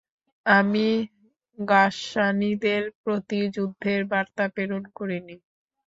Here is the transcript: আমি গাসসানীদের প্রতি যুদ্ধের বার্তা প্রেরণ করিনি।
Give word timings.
আমি 0.45 0.87
গাসসানীদের 1.57 2.83
প্রতি 3.01 3.39
যুদ্ধের 3.55 4.01
বার্তা 4.11 4.45
প্রেরণ 4.53 4.83
করিনি। 4.97 5.35